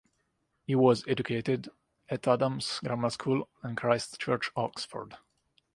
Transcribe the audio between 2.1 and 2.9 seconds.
Adams'